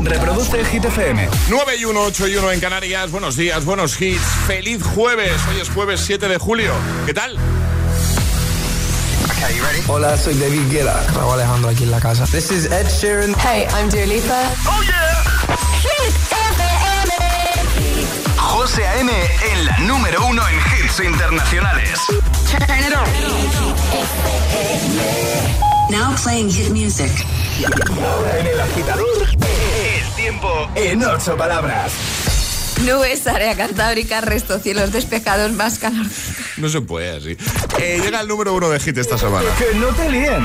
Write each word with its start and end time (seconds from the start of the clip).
Reproduce 0.00 0.64
Hit 0.64 0.84
FM. 0.84 1.28
9 1.48 1.76
y 1.78 1.84
1, 1.84 2.00
8 2.00 2.28
y 2.28 2.36
1 2.36 2.52
en 2.52 2.60
Canarias. 2.60 3.10
Buenos 3.10 3.36
días, 3.36 3.64
buenos 3.64 4.00
hits. 4.00 4.22
Feliz 4.46 4.82
jueves. 4.82 5.32
Hoy 5.48 5.60
es 5.60 5.68
jueves 5.70 6.00
7 6.04 6.28
de 6.28 6.38
julio. 6.38 6.72
¿Qué 7.04 7.14
tal? 7.14 7.36
Hola, 9.88 10.16
soy 10.16 10.34
David 10.34 10.70
Guetta. 10.70 11.04
Raúl 11.14 11.34
Alejandro 11.34 11.70
aquí 11.70 11.84
en 11.84 11.90
la 11.90 12.00
casa. 12.00 12.24
This 12.26 12.50
is 12.50 12.66
Ed 12.66 12.88
Sheeran. 12.88 13.34
Hey, 13.38 13.66
I'm 13.74 13.88
Dua 13.88 14.06
Lipa. 14.06 14.50
Oh 14.66 14.82
yeah. 14.82 15.22
Hit 15.80 16.14
FM. 16.32 17.12
José 18.36 18.86
A.M. 18.86 19.12
en 19.52 19.64
la 19.66 19.78
número 19.78 20.26
uno 20.26 20.42
en 20.48 20.56
hits 20.56 21.00
internacionales. 21.00 22.00
Turn 22.50 22.78
it 22.80 22.94
on. 22.94 23.06
Now 25.90 26.14
playing 26.22 26.50
hit 26.50 26.70
music. 26.70 27.10
ahora 28.04 28.38
en 28.40 28.46
el 28.46 28.60
agitador, 28.60 29.06
el 29.22 30.14
tiempo 30.16 30.68
en 30.74 31.04
ocho 31.04 31.36
palabras. 31.36 31.92
Nubes, 32.84 33.26
área 33.26 33.56
cantábrica, 33.56 34.20
resto 34.20 34.58
cielos 34.58 34.92
despejados, 34.92 35.52
más 35.52 35.78
calor. 35.78 36.06
No 36.56 36.68
se 36.68 36.80
puede 36.80 37.16
así. 37.16 37.36
Eh, 37.78 38.00
llega 38.02 38.20
el 38.20 38.28
número 38.28 38.52
uno 38.52 38.68
de 38.68 38.80
hit 38.80 38.98
esta 38.98 39.16
semana. 39.16 39.48
Que 39.58 39.78
no 39.78 39.86
te 39.88 40.10
líen. 40.10 40.44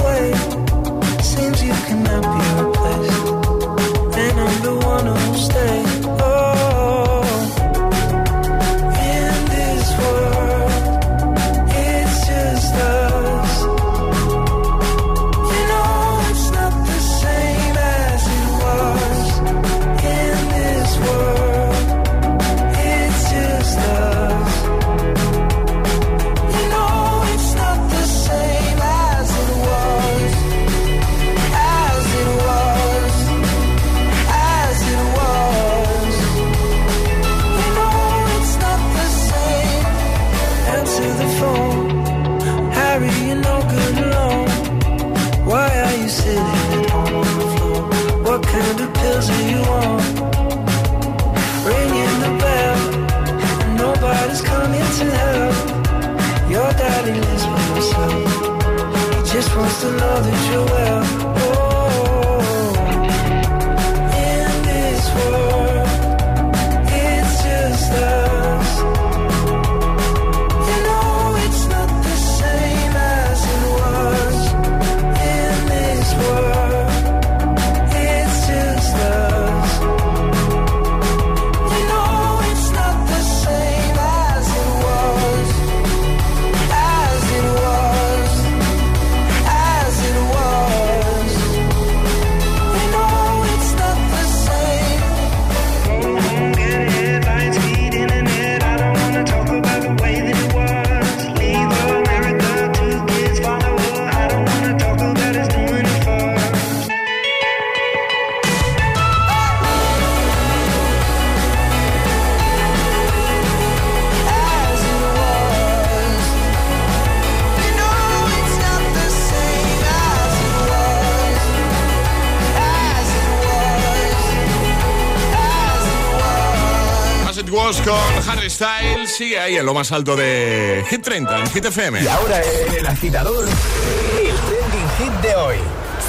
Sigue 129.21 129.39
ahí 129.39 129.55
en 129.55 129.67
lo 129.67 129.75
más 129.75 129.91
alto 129.91 130.15
de 130.15 130.83
Hit 130.89 131.03
30 131.03 131.39
en 131.41 131.49
Hit 131.51 131.63
FM. 131.65 132.01
Y 132.01 132.07
ahora 132.07 132.41
en 132.41 132.73
el 132.73 132.87
agitador, 132.87 133.47
el 133.47 134.35
trending 134.47 134.89
hit 134.97 135.21
de 135.21 135.35
hoy. 135.35 135.57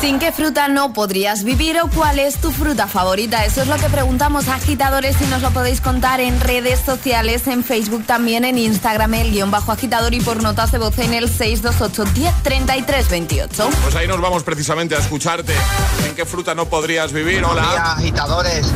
¿Sin 0.00 0.18
qué 0.18 0.32
fruta 0.32 0.68
no 0.68 0.94
podrías 0.94 1.44
vivir 1.44 1.78
o 1.82 1.88
cuál 1.90 2.18
es 2.18 2.36
tu 2.38 2.50
fruta 2.52 2.86
favorita? 2.86 3.44
Eso 3.44 3.60
es 3.60 3.68
lo 3.68 3.76
que 3.76 3.90
preguntamos 3.90 4.48
a 4.48 4.54
agitadores 4.54 5.20
y 5.20 5.26
nos 5.26 5.42
lo 5.42 5.50
podéis 5.50 5.82
contar 5.82 6.20
en 6.20 6.40
redes 6.40 6.80
sociales, 6.80 7.46
en 7.48 7.62
Facebook 7.62 8.06
también, 8.06 8.46
en 8.46 8.56
Instagram, 8.56 9.12
el 9.12 9.30
guion 9.30 9.50
bajo 9.50 9.72
agitador 9.72 10.14
y 10.14 10.20
por 10.20 10.42
notas 10.42 10.72
de 10.72 10.78
voz 10.78 10.98
en 10.98 11.12
el 11.12 11.28
628 11.28 12.04
10 12.14 12.42
33 12.42 13.10
28. 13.10 13.70
Pues 13.82 13.94
ahí 13.94 14.08
nos 14.08 14.22
vamos 14.22 14.42
precisamente 14.42 14.96
a 14.96 15.00
escucharte. 15.00 15.52
¿En 16.08 16.14
qué 16.14 16.24
fruta 16.24 16.54
no 16.54 16.64
podrías 16.64 17.12
vivir? 17.12 17.42
Buenos 17.42 17.56
días, 17.56 17.74
Hola. 17.74 17.92
agitadores. 17.92 18.72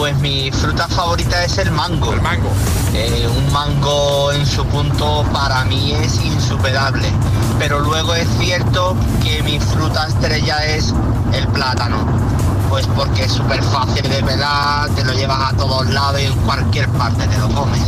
Pues 0.00 0.16
mi 0.20 0.50
fruta 0.50 0.88
favorita 0.88 1.44
es 1.44 1.58
el 1.58 1.70
mango. 1.72 2.14
El 2.14 2.22
mango. 2.22 2.48
Eh, 2.94 3.28
un 3.36 3.52
mango 3.52 4.32
en 4.32 4.46
su 4.46 4.64
punto 4.64 5.26
para 5.30 5.62
mí 5.66 5.92
es 5.92 6.24
insuperable. 6.24 7.06
Pero 7.58 7.80
luego 7.80 8.14
es 8.14 8.26
cierto 8.38 8.96
que 9.22 9.42
mi 9.42 9.60
fruta 9.60 10.06
estrella 10.06 10.64
es 10.64 10.94
el 11.34 11.46
plátano. 11.48 11.98
Pues 12.70 12.86
porque 12.96 13.24
es 13.24 13.32
súper 13.32 13.62
fácil 13.62 14.08
de 14.08 14.22
pelar, 14.22 14.88
te 14.94 15.04
lo 15.04 15.12
llevas 15.12 15.52
a 15.52 15.56
todos 15.58 15.86
lados 15.90 16.18
y 16.18 16.24
en 16.24 16.34
cualquier 16.46 16.88
parte 16.88 17.26
te 17.26 17.36
lo 17.36 17.50
comes. 17.50 17.82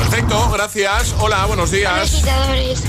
Perfecto, 0.00 0.50
gracias. 0.50 1.14
Hola, 1.20 1.46
buenos 1.46 1.68
Hola, 1.70 1.78
días. 1.78 2.14
agitadores. 2.14 2.82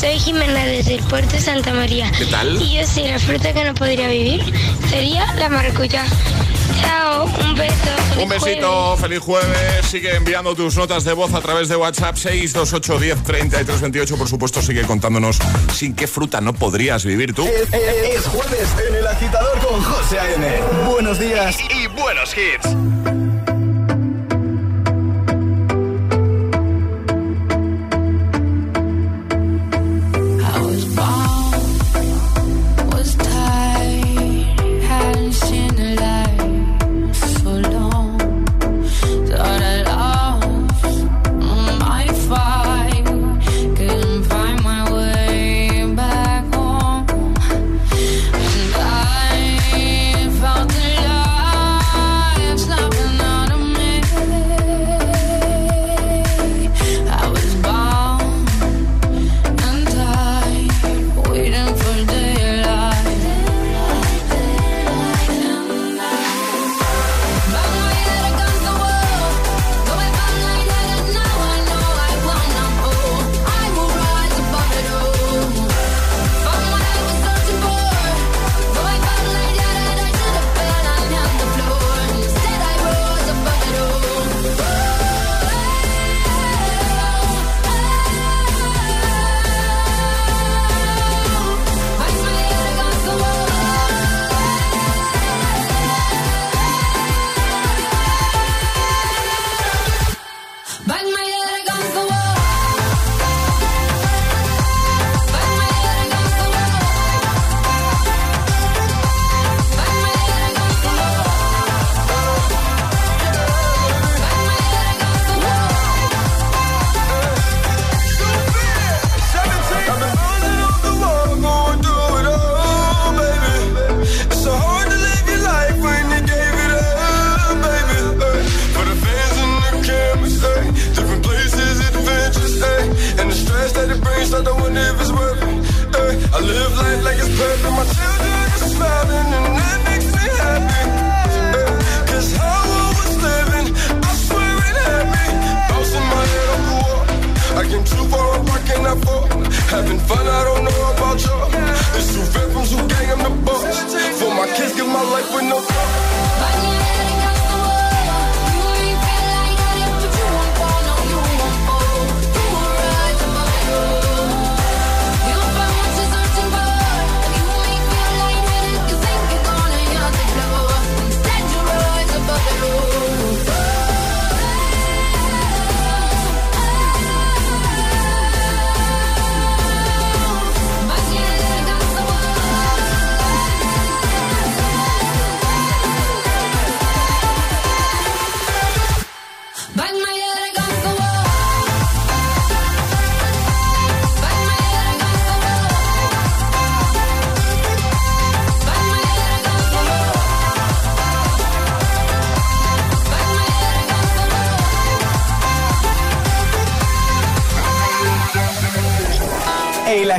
Soy 0.00 0.18
Jimena 0.18 0.64
desde 0.64 0.94
el 0.94 1.02
puerto 1.04 1.32
de 1.32 1.40
Santa 1.40 1.74
María. 1.74 2.10
¿Qué 2.16 2.24
tal? 2.26 2.60
Y 2.60 2.76
yo 2.78 2.86
sí, 2.86 3.04
la 3.06 3.18
fruta 3.18 3.52
que 3.52 3.64
no 3.64 3.74
podría 3.74 4.08
vivir 4.08 4.42
sería 4.88 5.32
la 5.34 5.48
maracuyá. 5.50 6.04
Chao, 6.80 7.24
un 7.26 7.54
beso. 7.54 7.74
feliz 8.14 8.22
Un 8.22 8.28
besito, 8.30 8.96
feliz 8.96 9.18
jueves. 9.18 9.86
Sigue 9.86 10.16
enviando 10.16 10.54
tus 10.54 10.74
notas 10.76 11.04
de 11.04 11.12
voz 11.12 11.34
a 11.34 11.40
través 11.42 11.68
de 11.68 11.76
WhatsApp 11.76 12.16
628 12.16 12.98
10 12.98 13.22
33 13.24 13.80
28. 13.82 14.16
Por 14.16 14.28
supuesto, 14.28 14.62
sigue 14.62 14.82
contándonos 14.82 15.38
sin 15.74 15.94
qué 15.94 16.06
fruta 16.06 16.40
no 16.40 16.54
podrías 16.54 17.04
vivir 17.04 17.34
tú. 17.34 17.44
Es, 17.46 17.68
es- 17.74 18.16
es 18.20 18.26
jueves 18.26 18.68
en 18.88 18.94
el 18.96 19.06
agitador 19.06 19.58
con 19.58 19.82
José 19.82 20.18
A.M. 20.18 20.46
Buenos 20.90 21.18
días 21.18 21.56
Y 21.70 21.86
buenos 21.88 22.34
hits. 22.34 23.19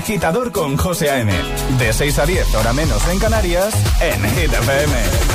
Agitador 0.02 0.52
con 0.52 0.78
José 0.78 1.12
A.M. 1.12 1.32
De 1.78 1.94
6 1.94 2.18
a 2.18 2.26
10, 2.26 2.56
hora 2.56 2.74
menos 2.74 3.08
en 3.08 3.20
Canarias, 3.20 3.72
en 4.02 4.24
Hit 4.32 4.52
Poker 4.52 5.31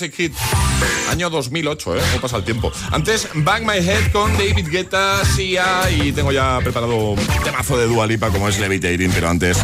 Buen 0.00 0.10
classic 0.10 0.14
hit. 0.14 0.59
Año 1.10 1.28
2008, 1.28 1.96
¿eh? 1.96 2.00
¿Cómo 2.10 2.22
pasa 2.22 2.36
el 2.36 2.44
tiempo? 2.44 2.70
Antes, 2.92 3.28
Bang 3.34 3.64
My 3.64 3.78
Head 3.78 4.12
con 4.12 4.32
David 4.38 4.68
Guetta, 4.70 5.24
Sia 5.24 5.90
y 5.90 6.12
tengo 6.12 6.30
ya 6.30 6.60
preparado 6.62 6.94
un 6.94 7.18
temazo 7.42 7.76
de 7.76 7.86
Dualipa 7.86 8.30
como 8.30 8.48
es 8.48 8.60
Levitating, 8.60 9.10
pero 9.10 9.28
antes 9.28 9.58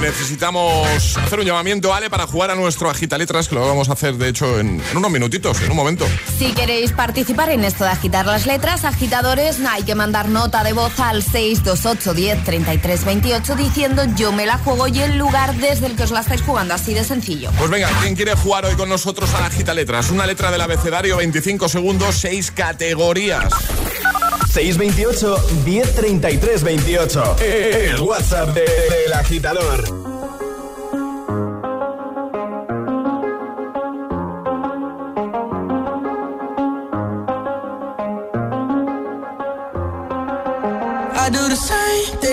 necesitamos 0.00 1.16
hacer 1.16 1.40
un 1.40 1.44
llamamiento, 1.44 1.92
Ale, 1.92 2.10
para 2.10 2.26
jugar 2.26 2.50
a 2.50 2.54
nuestro 2.54 2.90
Agita 2.90 3.18
Letras, 3.18 3.48
que 3.48 3.54
lo 3.54 3.66
vamos 3.66 3.88
a 3.88 3.92
hacer, 3.92 4.16
de 4.16 4.28
hecho, 4.28 4.58
en, 4.58 4.82
unos 4.94 5.10
minutitos, 5.10 5.60
en 5.62 5.70
un 5.70 5.76
momento. 5.76 6.06
Si 6.38 6.52
queréis 6.52 6.92
participar 6.92 7.50
en 7.50 7.64
esto 7.64 7.84
de 7.84 7.90
agitar 7.90 8.26
las 8.26 8.46
letras, 8.46 8.84
agitadores, 8.84 9.58
hay 9.68 9.82
que 9.82 9.94
mandar 9.94 10.28
nota 10.28 10.64
de 10.64 10.72
voz 10.72 10.98
al 10.98 11.22
628 11.22 12.14
10 12.14 12.44
33 12.44 13.04
28 13.04 13.56
diciendo 13.56 14.02
yo 14.16 14.32
me 14.32 14.46
la 14.46 14.58
juego 14.58 14.88
y 14.88 15.00
el 15.00 15.18
lugar 15.18 15.54
desde 15.56 15.86
el 15.86 15.96
que 15.96 16.04
os 16.04 16.10
la 16.10 16.20
estáis 16.20 16.42
jugando, 16.42 16.74
así 16.74 16.94
de 16.94 17.04
sencillo. 17.04 17.50
Pues 17.58 17.70
venga, 17.70 17.90
¿quién 18.00 18.14
quiere 18.14 18.34
jugar 18.34 18.64
hoy 18.64 18.74
con 18.76 18.88
nosotros 18.88 19.32
a 19.34 19.40
la 19.40 19.46
Agita 19.46 19.74
Letras? 19.74 20.10
Una 20.10 20.26
letra 20.26 20.50
del 20.50 20.60
abecedario, 20.86 21.16
25 21.16 21.68
segundos, 21.68 22.14
6 22.16 22.52
categorías. 22.52 23.52
628 24.52 25.64
1033 25.64 26.62
28. 26.62 27.36
El 27.40 28.00
WhatsApp 28.02 28.54
del 28.54 28.64
de, 29.08 29.14
agitador. 29.14 30.05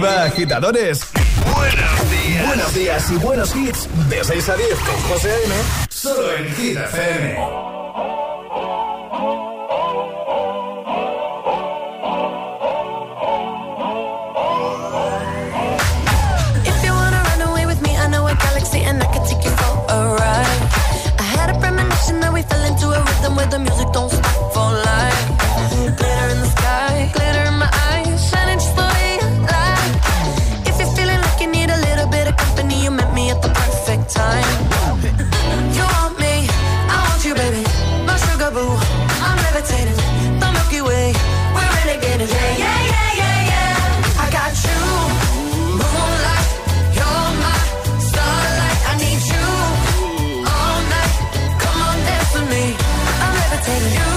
arriba, 0.00 0.24
agitadores. 0.24 1.00
Buenos 1.54 2.10
días. 2.10 2.46
Buenos 2.46 2.74
días 2.74 3.10
y 3.10 3.16
buenos 3.16 3.56
hits. 3.56 3.88
De 4.08 4.24
6 4.24 4.48
a 4.48 4.56
10 4.56 4.68
con 4.78 4.96
José 5.02 5.34
M. 5.44 5.54
Solo 5.88 6.32
en 6.36 6.54
Hit 6.54 6.76
FM. 6.78 7.79
You. 53.80 54.09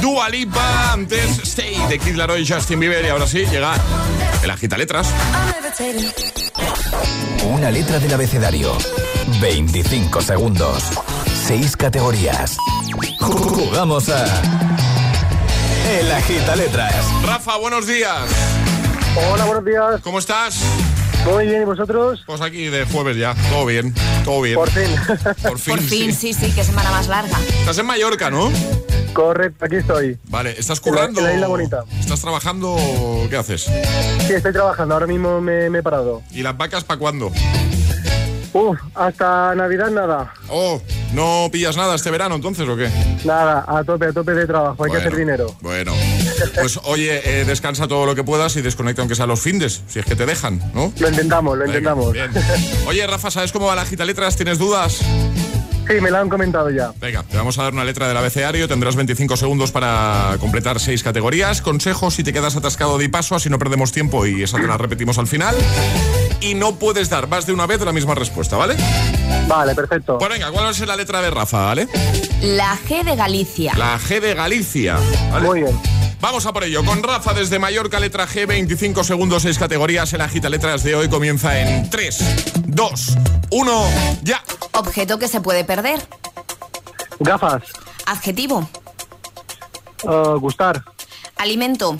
Dua 0.00 0.28
Lipa, 0.28 0.92
antes 0.92 1.38
Stay 1.44 1.76
de 1.88 1.98
Kid 1.98 2.14
Laroi 2.16 2.42
y 2.42 2.46
Justin 2.46 2.80
Bieber 2.80 3.04
y 3.04 3.08
ahora 3.08 3.26
sí 3.26 3.44
llega 3.46 3.74
el 4.42 4.50
agita 4.50 4.76
letras. 4.76 5.08
Una 7.44 7.70
letra 7.70 7.98
del 7.98 8.12
abecedario, 8.14 8.76
25 9.40 10.20
segundos, 10.22 10.82
6 11.46 11.76
categorías. 11.76 12.56
Jugamos 13.20 14.08
a 14.08 14.24
El 15.98 16.10
agita 16.12 16.56
letras. 16.56 16.94
Rafa, 17.24 17.56
buenos 17.56 17.86
días. 17.86 18.28
Hola, 19.32 19.44
buenos 19.44 19.64
días. 19.64 20.00
¿Cómo 20.02 20.18
estás? 20.18 20.56
Muy 21.30 21.46
bien, 21.46 21.62
¿y 21.62 21.64
vosotros? 21.64 22.22
Pues 22.26 22.40
aquí 22.40 22.66
de 22.66 22.84
jueves 22.84 23.16
ya, 23.16 23.34
todo 23.50 23.64
bien, 23.66 23.94
todo 24.24 24.42
bien. 24.42 24.56
Por 24.56 24.70
fin. 24.70 24.84
Por 25.42 25.58
fin, 25.58 25.74
Por 25.76 25.80
fin 25.82 26.12
sí. 26.14 26.32
sí, 26.34 26.46
sí, 26.46 26.52
que 26.52 26.64
semana 26.64 26.90
más 26.90 27.06
larga. 27.06 27.38
Estás 27.60 27.78
en 27.78 27.86
Mallorca, 27.86 28.30
¿no? 28.30 28.50
Correcto, 29.14 29.64
aquí 29.64 29.76
estoy. 29.76 30.18
Vale, 30.28 30.50
¿estás 30.58 30.78
En 30.78 30.84
la- 30.84 30.90
currando? 30.98 31.20
en 31.20 31.26
la 31.26 31.34
Isla 31.34 31.46
Bonita. 31.46 31.84
¿Estás 31.98 32.20
trabajando 32.20 32.72
o 32.74 33.26
qué 33.30 33.36
haces? 33.36 33.62
Sí, 34.26 34.32
estoy 34.34 34.52
trabajando, 34.52 34.94
ahora 34.94 35.06
mismo 35.06 35.40
me, 35.40 35.70
me 35.70 35.78
he 35.78 35.82
parado. 35.82 36.22
¿Y 36.32 36.42
las 36.42 36.56
vacas 36.56 36.84
para 36.84 36.98
cuándo? 36.98 37.30
Uf, 38.52 38.78
hasta 38.94 39.52
Navidad 39.56 39.90
nada. 39.90 40.32
Oh, 40.48 40.80
¿no 41.12 41.48
pillas 41.50 41.76
nada 41.76 41.96
este 41.96 42.10
verano 42.12 42.36
entonces 42.36 42.68
o 42.68 42.76
qué? 42.76 42.88
Nada, 43.24 43.64
a 43.66 43.82
tope, 43.82 44.06
a 44.06 44.12
tope 44.12 44.32
de 44.32 44.46
trabajo, 44.46 44.84
hay 44.84 44.92
que 44.92 44.96
hacer 44.98 45.16
dinero. 45.16 45.56
Bueno, 45.60 45.92
pues 46.60 46.78
oye, 46.84 47.40
eh, 47.40 47.44
descansa 47.44 47.88
todo 47.88 48.06
lo 48.06 48.14
que 48.14 48.22
puedas 48.22 48.54
y 48.56 48.62
desconecta 48.62 49.02
aunque 49.02 49.16
sea 49.16 49.26
los 49.26 49.40
findes, 49.40 49.82
si 49.88 49.98
es 49.98 50.04
que 50.06 50.14
te 50.14 50.24
dejan, 50.24 50.60
¿no? 50.72 50.92
Lo 51.00 51.08
intentamos, 51.08 51.58
lo 51.58 51.64
Venga, 51.64 51.78
intentamos. 51.78 52.12
bien. 52.12 52.30
Oye, 52.86 53.04
Rafa, 53.08 53.30
¿sabes 53.32 53.50
cómo 53.50 53.66
va 53.66 53.74
la 53.74 53.86
gita 53.86 54.04
letras? 54.04 54.36
¿Tienes 54.36 54.58
dudas? 54.58 55.00
Sí, 55.86 56.00
me 56.00 56.10
lo 56.10 56.18
han 56.18 56.28
comentado 56.28 56.70
ya. 56.70 56.92
Venga, 57.00 57.22
te 57.22 57.36
vamos 57.36 57.58
a 57.58 57.64
dar 57.64 57.72
una 57.72 57.84
letra 57.84 58.08
del 58.08 58.16
abecedario, 58.16 58.66
tendrás 58.68 58.96
25 58.96 59.36
segundos 59.36 59.70
para 59.70 60.36
completar 60.40 60.80
seis 60.80 61.02
categorías. 61.02 61.60
Consejos 61.60 62.14
si 62.14 62.24
te 62.24 62.32
quedas 62.32 62.56
atascado 62.56 62.98
de 62.98 63.08
paso, 63.08 63.34
así 63.34 63.50
no 63.50 63.58
perdemos 63.58 63.92
tiempo 63.92 64.26
y 64.26 64.42
esa 64.42 64.58
te 64.58 64.66
la 64.66 64.78
repetimos 64.78 65.18
al 65.18 65.26
final. 65.26 65.54
Y 66.40 66.54
no 66.54 66.76
puedes 66.76 67.10
dar 67.10 67.28
más 67.28 67.46
de 67.46 67.52
una 67.52 67.66
vez 67.66 67.80
la 67.82 67.92
misma 67.92 68.14
respuesta, 68.14 68.56
¿vale? 68.56 68.76
Vale, 69.46 69.74
perfecto. 69.74 70.18
Pues 70.18 70.30
venga, 70.30 70.50
¿cuál 70.50 70.64
va 70.66 70.70
a 70.70 70.74
ser 70.74 70.88
la 70.88 70.96
letra 70.96 71.20
de 71.20 71.30
Rafa, 71.30 71.66
¿vale? 71.66 71.88
La 72.42 72.76
G 72.76 73.04
de 73.04 73.16
Galicia. 73.16 73.72
La 73.76 73.98
G 73.98 74.20
de 74.20 74.34
Galicia. 74.34 74.98
¿vale? 75.30 75.46
Muy 75.46 75.60
bien. 75.62 75.78
Vamos 76.24 76.46
a 76.46 76.54
por 76.54 76.64
ello. 76.64 76.82
Con 76.84 77.02
Rafa 77.02 77.34
desde 77.34 77.58
Mallorca, 77.58 78.00
letra 78.00 78.26
G, 78.26 78.46
25 78.46 79.04
segundos, 79.04 79.42
6 79.42 79.58
categorías. 79.58 80.10
El 80.14 80.22
agita 80.22 80.48
letras 80.48 80.82
de 80.82 80.94
hoy 80.94 81.08
comienza 81.08 81.60
en 81.60 81.90
3, 81.90 82.62
2, 82.66 83.18
1, 83.56 83.88
ya. 84.24 84.42
Objeto 84.72 85.16
que 85.20 85.28
se 85.28 85.40
puede 85.40 85.64
perder. 85.64 86.04
Gafas. 87.20 87.62
Adjetivo. 88.04 88.68
Uh, 90.02 90.40
gustar. 90.40 90.84
Alimento. 91.36 91.96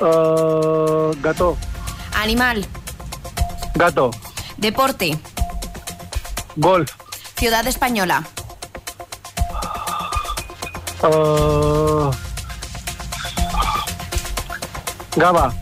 Uh, 0.00 1.14
gato. 1.22 1.56
Animal. 2.16 2.66
Gato. 3.76 4.10
Deporte. 4.56 5.16
Golf. 6.56 6.90
Ciudad 7.36 7.64
española. 7.68 8.24
Uh, 11.04 12.10
Gaba. 15.14 15.54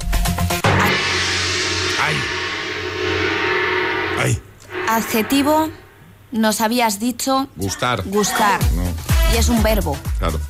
Adjetivo. 4.95 5.71
Nos 6.33 6.61
habías 6.61 6.99
dicho 7.01 7.49
Gustar. 7.57 8.03
gustar. 8.07 8.61
No, 8.75 8.83
Y 9.33 9.37
es 9.39 9.49
un 9.49 9.63
verbo. 9.63 9.97
claro. 10.19 10.41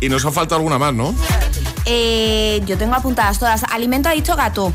Y 0.00 0.08
nos 0.08 0.24
ha 0.24 0.30
faltado 0.30 0.56
alguna 0.56 0.78
más, 0.78 0.94
¿no? 0.94 1.12
Eh, 1.84 2.62
yo 2.66 2.78
tengo 2.78 2.94
apuntadas 2.94 3.38
todas. 3.38 3.64
Alimento 3.64 4.08
ha 4.08 4.12
dicho 4.12 4.36
gato. 4.36 4.72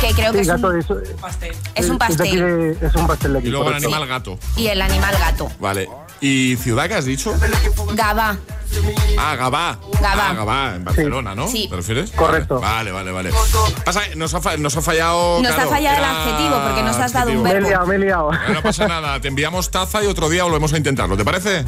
Que 0.00 0.12
creo 0.14 0.32
que 0.32 0.38
Sí, 0.38 0.42
es 0.42 0.46
gato 0.48 0.68
un, 0.68 0.78
es, 0.78 0.84
es 0.86 0.90
un 0.90 0.98
es 1.00 2.16
de 2.16 2.28
aquí 2.28 2.38
pastel. 2.38 2.78
es 2.80 2.94
un 2.94 3.06
pastel 3.06 3.32
de 3.32 3.38
aquí. 3.40 3.48
Y 3.48 3.50
luego 3.50 3.68
el 3.68 3.74
animal 3.76 4.06
gato. 4.06 4.38
Y 4.56 4.66
el 4.68 4.80
animal 4.82 5.14
gato. 5.18 5.50
Vale. 5.58 5.88
¿Y 6.20 6.56
ciudad 6.56 6.86
que 6.88 6.94
has 6.94 7.04
dicho? 7.06 7.34
Gaba. 7.94 8.36
Ah, 9.18 9.34
Gabá. 9.36 9.78
Gabá. 10.00 10.28
Ah, 10.30 10.34
Gabá, 10.34 10.76
en 10.76 10.84
Barcelona, 10.84 11.34
¿no? 11.34 11.48
Sí. 11.48 11.66
¿Te 11.68 11.74
refieres? 11.76 12.10
Correcto. 12.12 12.60
Vale, 12.60 12.92
vale, 12.92 13.10
vale. 13.10 13.30
Pasa, 13.84 14.02
nos 14.14 14.32
ha, 14.34 14.40
fa- 14.40 14.56
nos 14.56 14.76
ha 14.76 14.82
fallado. 14.82 15.42
Nos 15.42 15.52
ha 15.58 15.66
fallado 15.66 15.96
el 15.98 16.04
adjetivo, 16.04 16.60
porque 16.66 16.82
nos 16.82 16.96
has 16.96 17.12
dado 17.12 17.30
un 17.32 17.38
adjetivo. 17.38 17.42
Me 17.42 17.50
he 17.50 17.54
verbo. 17.54 17.68
liado, 17.68 17.86
me 17.86 17.94
he 17.94 17.98
liado. 17.98 18.30
No 18.54 18.62
pasa 18.62 18.86
nada, 18.86 19.18
te 19.20 19.28
enviamos 19.28 19.70
taza 19.70 20.04
y 20.04 20.06
otro 20.06 20.28
día 20.28 20.44
volvemos 20.44 20.72
a 20.72 20.76
intentarlo, 20.76 21.16
¿te 21.16 21.24
parece? 21.24 21.64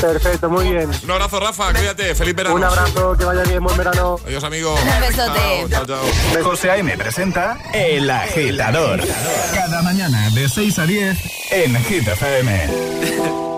Perfecto, 0.00 0.48
muy 0.48 0.70
bien. 0.70 0.88
Un 1.02 1.10
abrazo, 1.10 1.40
Rafa, 1.40 1.72
cuídate, 1.72 2.14
feliz 2.14 2.36
verano. 2.36 2.54
Un 2.56 2.64
abrazo, 2.64 3.16
que 3.18 3.24
vaya 3.24 3.42
bien, 3.42 3.62
buen 3.64 3.76
verano. 3.76 4.20
Adiós, 4.24 4.44
amigo. 4.44 4.74
Un 4.74 5.00
besote. 5.00 5.66
Chao, 5.70 5.84
chao, 5.86 5.86
chao. 5.86 6.44
José 6.44 6.70
A.M. 6.70 6.96
presenta 6.96 7.58
El 7.72 8.08
Agitador. 8.08 9.00
Cada 9.54 9.82
mañana 9.82 10.30
de 10.30 10.48
6 10.48 10.78
a 10.78 10.86
10 10.86 11.18
en 11.50 11.84
Hit 11.84 12.06
FM. 12.06 13.48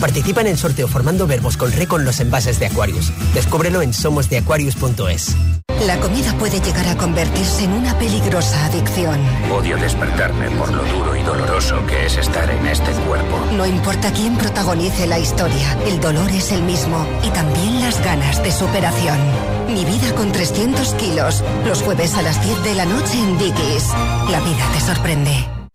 Participa 0.00 0.40
en 0.40 0.46
el 0.46 0.58
sorteo 0.58 0.88
formando 0.88 1.26
verbos 1.26 1.56
con 1.56 1.70
re 1.72 1.86
con 1.86 2.04
los 2.04 2.20
envases 2.20 2.58
de 2.58 2.66
Aquarius. 2.66 3.12
Descúbrelo 3.34 3.82
en 3.82 3.92
somosdeaquarius.es. 3.92 5.36
La 5.86 5.98
comida 5.98 6.34
puede 6.38 6.60
llegar 6.60 6.86
a 6.88 6.96
convertirse 6.96 7.64
en 7.64 7.72
una 7.72 7.98
peligrosa 7.98 8.66
adicción. 8.66 9.18
Odio 9.50 9.78
despertarme 9.78 10.50
por 10.50 10.70
lo 10.72 10.84
duro 10.84 11.16
y 11.16 11.22
doloroso 11.22 11.86
que 11.86 12.04
es 12.04 12.18
estar 12.18 12.50
en 12.50 12.66
este 12.66 12.90
cuerpo. 13.06 13.46
No 13.52 13.64
importa 13.64 14.12
quién 14.12 14.36
protagonice 14.36 15.06
la 15.06 15.18
historia, 15.18 15.78
el 15.86 16.00
dolor 16.00 16.30
es 16.30 16.52
el 16.52 16.62
mismo 16.62 17.06
y 17.24 17.30
también 17.30 17.80
las 17.80 18.02
ganas 18.04 18.42
de 18.42 18.52
superación. 18.52 19.18
Mi 19.68 19.84
vida 19.86 20.14
con 20.14 20.32
300 20.32 20.94
kilos, 20.94 21.42
los 21.66 21.82
jueves 21.82 22.14
a 22.14 22.22
las 22.22 22.44
10 22.44 22.62
de 22.62 22.74
la 22.74 22.84
noche 22.84 23.18
en 23.18 23.38
Dickies. 23.38 23.88
La 24.30 24.40
vida 24.40 24.68
te 24.74 24.80
sorprende. 24.80 25.59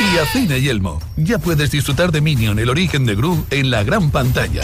y 0.00 0.18
a 0.18 0.26
Cine 0.26 0.60
Yelmo. 0.60 1.00
Ya 1.16 1.38
puedes 1.38 1.70
disfrutar 1.70 2.12
de 2.12 2.20
Minion, 2.20 2.58
el 2.58 2.70
origen 2.70 3.06
de 3.06 3.14
Gru, 3.14 3.44
en 3.50 3.70
la 3.70 3.82
gran 3.82 4.10
pantalla. 4.10 4.62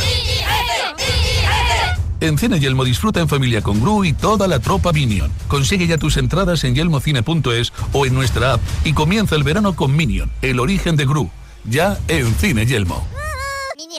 En 2.21 2.39
Cine 2.39 2.59
Yelmo 2.59 2.85
disfruta 2.85 3.21
en 3.21 3.29
familia 3.29 3.61
con 3.61 3.81
Gru 3.81 4.05
y 4.05 4.13
toda 4.13 4.49
la 4.49 4.59
tropa 4.59 4.93
Minion. 4.93 5.31
Consigue 5.49 5.87
ya 5.87 5.99
tus 5.99 6.17
entradas 6.17 6.65
en 6.65 6.75
yelmocine.es 6.75 7.73
o 7.93 8.07
en 8.07 8.15
nuestra 8.15 8.55
app 8.55 8.61
y 8.85 8.93
comienza 8.93 9.35
el 9.37 9.43
verano 9.43 9.77
con 9.77 9.95
Minion, 9.95 10.31
el 10.41 10.61
origen 10.61 10.97
de 10.97 11.05
Gru. 11.05 11.31
Ya 11.65 11.99
en 12.09 12.35
Cine 12.35 12.67
Yelmo. 12.67 13.07
¡Mini 13.77 13.99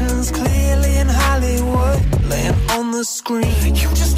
emotions 0.00 0.30
clearly 0.30 0.96
in 0.96 1.08
Hollywood, 1.08 2.24
laying 2.30 2.54
on 2.70 2.90
the 2.90 3.04
screen. 3.04 3.74
You 3.74 3.88
just 3.94 4.17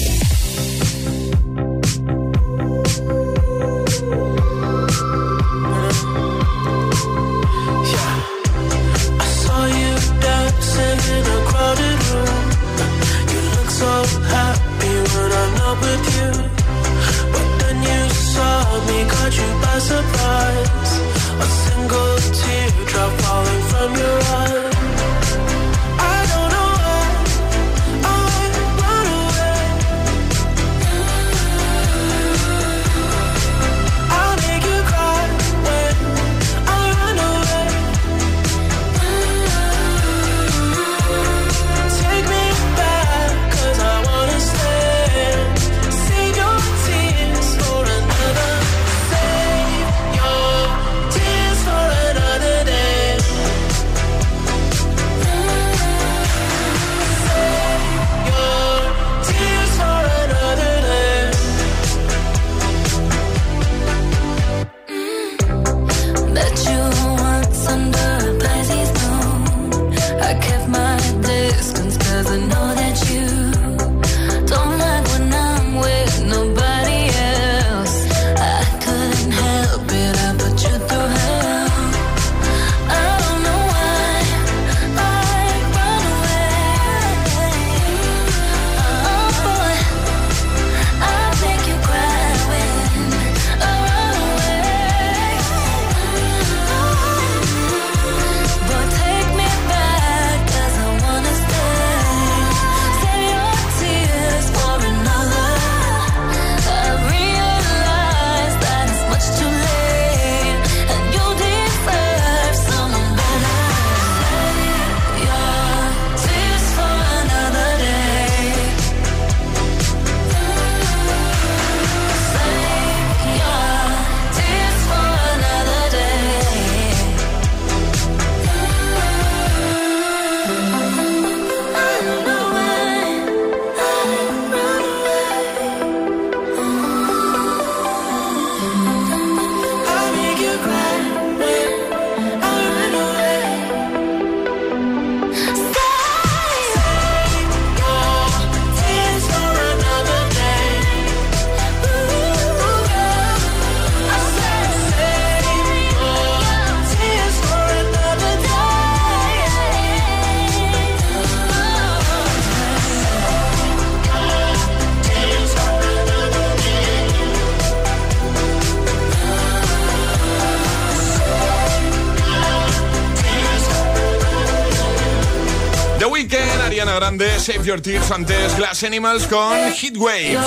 Grande, 177.11 177.39
Save 177.41 177.65
Your 177.65 177.81
Tears 177.81 178.09
antes 178.09 178.55
Glass 178.55 178.83
Animals 178.83 179.27
con 179.27 179.53
Heat 179.73 179.97
Waves. 179.97 180.39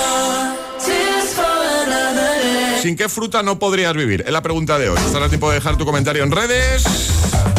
¿Sin 2.81 2.95
qué 2.95 3.07
fruta 3.07 3.43
no 3.43 3.59
podrías 3.59 3.93
vivir? 3.93 4.23
Es 4.25 4.31
la 4.31 4.41
pregunta 4.41 4.79
de 4.79 4.89
hoy. 4.89 4.97
Estará 5.05 5.29
tiempo 5.29 5.49
de 5.49 5.55
dejar 5.55 5.77
tu 5.77 5.85
comentario 5.85 6.23
en 6.23 6.31
redes. 6.31 6.81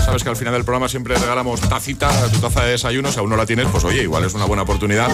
Sabes 0.05 0.25
que 0.25 0.29
al 0.29 0.35
final 0.35 0.55
del 0.55 0.65
programa 0.65 0.89
siempre 0.89 1.15
regalamos 1.17 1.61
tacita, 1.61 2.11
tu 2.33 2.41
taza 2.41 2.65
de 2.65 2.73
desayuno. 2.73 3.13
Si 3.13 3.21
aún 3.21 3.31
no 3.31 3.37
la 3.37 3.47
tienes, 3.47 3.69
pues 3.69 3.85
oye, 3.85 4.03
igual 4.03 4.25
es 4.25 4.35
una 4.35 4.45
buena 4.45 4.65
oportunidad 4.65 5.09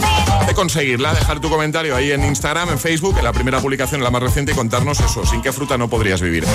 de 0.46 0.54
conseguirla. 0.54 1.12
Dejar 1.12 1.40
tu 1.40 1.50
comentario 1.50 1.94
ahí 1.94 2.12
en 2.12 2.24
Instagram, 2.24 2.70
en 2.70 2.78
Facebook, 2.78 3.18
en 3.18 3.24
la 3.24 3.34
primera 3.34 3.60
publicación, 3.60 4.02
la 4.02 4.10
más 4.10 4.22
reciente, 4.22 4.52
y 4.52 4.54
contarnos 4.54 5.00
eso. 5.00 5.26
¿Sin 5.26 5.42
qué 5.42 5.52
fruta 5.52 5.76
no 5.76 5.90
podrías 5.90 6.22
vivir? 6.22 6.46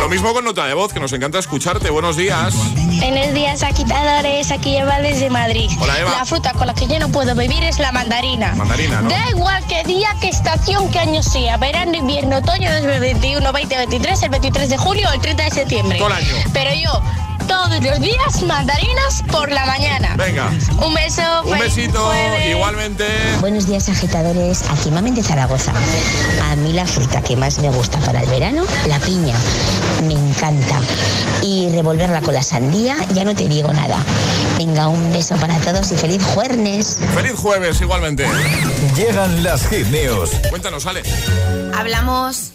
Lo 0.00 0.08
mismo 0.08 0.32
con 0.32 0.46
nota 0.46 0.66
de 0.66 0.72
voz, 0.72 0.94
que 0.94 1.00
nos 1.00 1.12
encanta 1.12 1.38
escucharte. 1.38 1.90
Buenos 1.90 2.16
días. 2.16 2.54
Buenos 2.98 3.34
días, 3.34 3.62
agitadores. 3.62 4.50
Aquí 4.50 4.76
Eva 4.76 5.00
desde 5.00 5.30
Madrid. 5.30 5.70
Hola, 5.80 5.98
Eva. 6.00 6.10
La 6.18 6.24
fruta 6.24 6.52
con 6.52 6.66
la 6.66 6.74
que 6.74 6.86
yo 6.86 6.98
no 6.98 7.08
puedo 7.08 7.34
vivir 7.34 7.62
es 7.62 7.78
la 7.78 7.92
mandarina. 7.92 8.54
Mandarina, 8.54 9.02
¿no? 9.02 9.10
Da 9.10 9.30
igual 9.30 9.62
qué 9.68 9.84
día, 9.84 10.08
qué 10.20 10.28
estación, 10.28 10.90
qué 10.90 10.98
año 11.00 11.22
sea. 11.22 11.56
Verano, 11.56 11.94
invierno, 11.94 12.38
otoño 12.38 12.72
2021, 12.72 13.40
2023, 13.40 14.22
el 14.22 14.30
23 14.30 14.68
de 14.70 14.76
julio 14.78 15.08
o 15.08 15.12
el 15.12 15.20
30 15.20 15.44
de 15.44 15.50
septiembre. 15.50 15.98
Todo 15.98 16.08
el 16.08 16.14
año. 16.14 16.34
Pero 16.52 16.70
yo, 16.74 17.02
todos 17.46 17.82
los 17.82 18.00
días, 18.00 18.42
mandarinas 18.42 19.22
por 19.30 19.50
la 19.50 19.66
mañana. 19.66 20.14
Venga. 20.16 20.50
Un 20.84 20.94
beso. 20.94 21.22
Un 21.44 21.58
besito, 21.58 22.00
jueves. 22.04 22.50
igualmente. 22.50 23.04
Buenos 23.40 23.66
días 23.66 23.88
agitadores, 23.88 24.62
aquí 24.70 24.90
Mamen 24.90 25.14
de 25.14 25.22
Zaragoza. 25.22 25.72
A 26.42 26.56
mí 26.56 26.72
la 26.72 26.86
fruta 26.86 27.22
que 27.22 27.36
más 27.36 27.58
me 27.58 27.70
gusta 27.70 27.98
para 28.00 28.22
el 28.22 28.28
verano, 28.28 28.64
la 28.86 28.98
piña. 28.98 29.36
Me 30.06 30.14
encanta. 30.14 30.80
Y 31.42 31.68
revolverla 31.70 32.20
con 32.22 32.34
la 32.34 32.42
sandía, 32.42 32.96
ya 33.12 33.24
no 33.24 33.34
te 33.34 33.48
digo 33.48 33.72
nada. 33.72 33.98
Venga, 34.58 34.88
un 34.88 35.12
beso 35.12 35.36
para 35.36 35.58
todos 35.58 35.92
y 35.92 35.96
feliz 35.96 36.22
jueves. 36.34 36.98
Feliz 37.14 37.34
jueves, 37.36 37.80
igualmente. 37.80 38.26
Llegan 38.96 39.42
las 39.42 39.66
hit 39.68 39.86
news. 39.88 40.30
Cuéntanos, 40.50 40.86
Ale. 40.86 41.02
Hablamos 41.76 42.52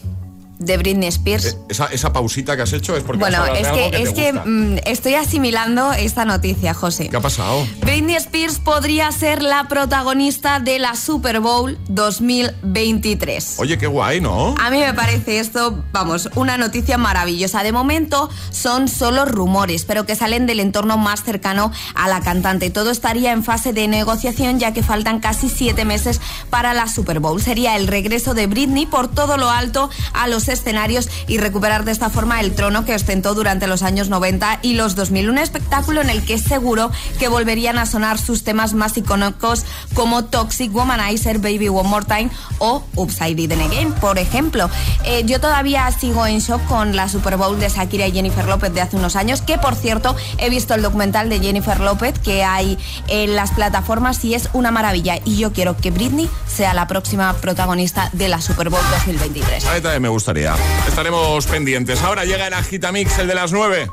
de 0.62 0.78
Britney 0.78 1.10
Spears. 1.10 1.58
Esa, 1.70 1.88
esa 1.88 2.14
pausita 2.14 2.56
que 2.56 2.62
has 2.62 2.74
hecho 2.74 2.96
es 2.96 3.04
porque 3.04 3.20
Bueno, 3.20 3.46
es 3.46 3.68
que, 3.68 3.92
que 3.92 4.02
es 4.04 4.14
que 4.14 4.34
mm, 4.34 4.78
estoy 4.86 5.16
asimilando 5.16 5.92
esta 5.94 6.26
noticia, 6.26 6.74
José. 6.74 7.10
¿Qué 7.10 7.18
ha 7.18 7.22
pasado? 7.22 7.66
Britney 7.82 8.16
Spears 8.16 8.60
podría 8.60 9.12
ser 9.12 9.42
la 9.42 9.68
protagonista 9.68 10.60
de 10.60 10.80
la 10.80 10.96
Super 10.96 11.40
Bowl 11.40 11.78
2023. 11.90 13.56
Oye, 13.58 13.78
qué 13.78 13.88
guay, 13.88 14.22
¿no? 14.22 14.56
A 14.60 14.70
mí 14.70 14.80
me 14.80 14.94
parece 14.94 15.40
esto, 15.40 15.84
vamos, 15.92 16.30
una 16.36 16.58
noticia 16.58 16.98
maravillosa. 16.98 17.64
De 17.64 17.72
momento 17.72 18.30
son 18.52 18.88
solo 18.88 19.26
rumores, 19.26 19.86
pero 19.86 20.06
que 20.06 20.16
salen 20.16 20.46
del 20.46 20.60
entorno 20.60 20.98
más 20.98 21.24
cercano 21.24 21.72
a 21.96 22.08
la 22.08 22.22
cantante. 22.22 22.70
Todo 22.70 22.92
estaría 22.92 23.32
en 23.32 23.44
fase 23.44 23.74
de 23.74 23.88
negociación 23.88 24.60
ya 24.60 24.74
que 24.74 24.84
faltan 24.84 25.20
casi 25.20 25.50
siete 25.50 25.86
meses 25.86 26.22
para 26.50 26.74
la 26.74 26.88
Super 26.88 27.20
Bowl. 27.20 27.42
Sería 27.42 27.76
el 27.76 27.88
regreso 27.88 28.34
de 28.34 28.48
Britney 28.48 28.86
por 28.86 29.08
todo 29.08 29.38
lo 29.38 29.50
alto 29.50 29.90
a 30.14 30.28
los 30.28 30.48
escenarios 30.54 31.10
y 31.28 31.38
recuperar 31.38 31.86
de 31.86 31.92
esta 31.92 32.10
forma 32.10 32.40
el 32.40 32.54
trono 32.54 32.86
que 32.86 32.96
ostentó 32.96 33.34
durante 33.34 33.68
los 33.68 33.84
años 33.84 34.10
90 34.10 34.60
y 34.62 34.74
los 34.74 34.96
2000. 34.96 35.30
Un 35.30 35.38
espectáculo 35.38 36.02
en 36.02 36.10
el 36.10 36.24
que 36.24 36.36
es 36.36 36.44
seguro 36.44 36.92
que 37.20 37.28
volverían 37.28 37.78
a 37.78 37.86
sonar 37.86 38.18
sus 38.18 38.44
temas 38.44 38.74
más 38.74 38.98
icónicos 38.98 39.66
como 39.94 40.26
Toxic 40.26 40.74
Womanizer, 40.74 41.40
Baby 41.40 41.70
One 41.70 41.90
More 41.90 42.06
Time 42.06 42.30
o 42.60 42.84
Upside 42.96 43.48
Down 43.48 43.62
Again, 43.62 43.92
por 43.94 44.18
ejemplo. 44.18 44.70
Eh, 45.06 45.24
yo 45.26 45.40
todavía 45.40 45.90
sigo 45.92 46.26
en 46.26 46.40
shock 46.40 46.66
con 46.68 46.96
la 46.96 47.10
Super 47.10 47.38
Bowl 47.38 47.60
de 47.60 47.70
Shakira 47.70 48.08
y 48.08 48.12
Jennifer 48.12 48.46
López 48.46 48.74
de 48.74 48.82
hace 48.82 48.98
unos 48.98 49.16
años, 49.16 49.42
que 49.42 49.58
por 49.58 49.76
cierto 49.76 50.16
he 50.38 50.50
visto 50.50 50.74
el 50.74 50.82
documental 50.82 51.30
de 51.30 51.40
Jennifer 51.40 51.80
López 51.80 52.18
que 52.20 52.44
hay 52.44 52.78
en 53.08 53.36
las 53.36 53.52
plataformas 53.52 54.24
y 54.26 54.34
es 54.34 54.50
una 54.54 54.72
maravilla. 54.72 55.20
Y 55.26 55.38
yo 55.38 55.54
quiero 55.54 55.78
que 55.78 55.92
Britney 55.92 56.30
sea 56.48 56.74
la 56.74 56.88
próxima 56.88 57.34
protagonista 57.34 58.10
de 58.14 58.28
la 58.28 58.42
Super 58.42 58.70
Bowl 58.70 58.84
2023. 58.92 59.66
A 59.66 59.74
mí 59.74 59.82
también 59.82 60.02
me 60.02 60.10
gustaría. 60.10 60.41
Estaremos 60.88 61.46
pendientes. 61.46 62.02
Ahora 62.02 62.26
llega 62.26 62.48
el 62.48 62.54
Agitamix, 62.54 63.20
el 63.20 63.28
de 63.28 63.36
las 63.36 63.52
9. 63.52 63.92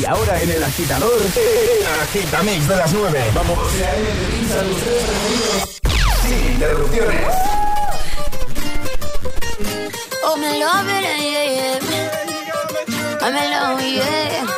Y 0.00 0.04
ahora 0.04 0.40
en 0.40 0.50
el 0.50 0.62
agitador, 0.62 1.20
el 1.20 2.00
agitamix 2.02 2.68
de 2.68 2.76
las 2.76 2.92
9. 2.92 3.24
Vamos. 3.34 3.58
Sin 6.22 6.52
interrupciones. 6.52 7.20
Oh, 10.24 10.36
me 10.36 10.60
love 10.60 10.88
it, 10.88 11.02
yeah, 11.02 11.18
yeah. 11.20 12.18
I'm 13.20 13.34
in 13.34 13.50
love, 13.50 13.80
yeah. 13.82 14.57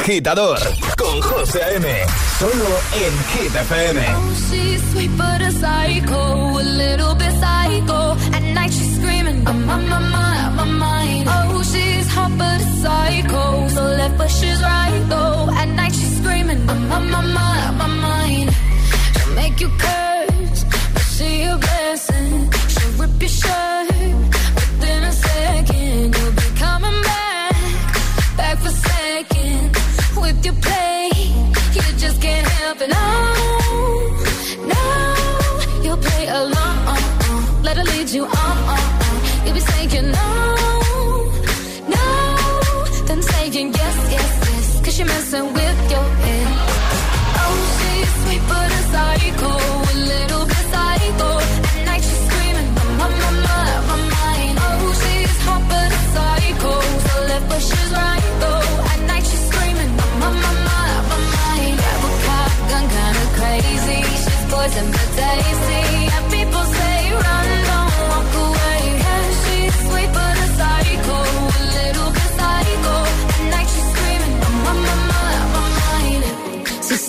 agitador 0.00 0.58
con 0.96 1.20
José 1.20 1.62
A.M. 1.62 1.86
Solo 2.38 2.70
en 2.94 3.14
Hit 3.30 3.54
FM. 3.54 4.00
Oh, 4.08 4.34
she's 4.48 4.82
sweet 4.92 5.10
but 5.16 5.42
a 5.42 5.50
psycho, 5.52 6.58
a 6.58 6.62
little 6.62 7.14
bit 7.14 7.32
psycho. 7.42 8.16
At 8.32 8.42
night 8.54 8.72
she's 8.72 8.96
screaming, 8.96 9.46
I'm 9.46 9.68
on 9.68 9.88
my 9.88 9.98
mind, 9.98 10.56
my 10.56 10.64
mind. 10.64 11.28
Oh, 11.28 11.62
she's 11.62 12.08
hot 12.14 12.32
but 12.38 12.60
a 12.60 12.68
psycho, 12.82 13.68
so 13.68 13.82
left 13.82 14.16
but 14.16 14.30
she's 14.30 14.60
right 14.62 15.04
though. 15.08 15.50
At 15.60 15.68
night 15.68 15.92
she's 15.92 16.16
screaming, 16.18 16.60
I'm 16.68 16.92
on 16.92 17.10
my 17.10 17.20
mind, 17.20 17.78
my 17.78 17.86
mind. 17.86 18.50
She'll 19.14 19.34
make 19.34 19.60
you 19.60 19.68
curse, 19.78 20.64
but 20.94 21.06
she 21.14 21.42
a 21.42 21.56
blessing. 21.58 22.50
She'll 22.72 22.92
rip 23.00 23.20
your 23.20 23.28
shirt 23.28 23.88
within 24.56 25.02
a 25.04 25.12
second. 25.12 26.19
Your 30.44 30.54
play. 30.54 31.10
You 31.74 31.82
just 31.98 32.20
can't 32.20 32.46
help 32.46 32.80
it. 32.80 32.88
No, 32.88 33.06
no, 34.72 35.82
you'll 35.82 35.96
play 35.96 36.26
along. 36.28 37.62
Let 37.62 37.76
her 37.76 37.84
lead 37.84 38.10
you 38.10 38.24
on. 38.26 38.79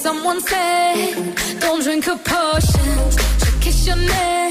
Someone 0.02 0.42
said, 0.42 1.36
don't 1.60 1.84
drink 1.84 2.06
her 2.06 2.18
potions. 2.18 3.18
She'll 3.40 3.60
kiss 3.60 3.88
your 3.88 3.96
neck 3.96 4.51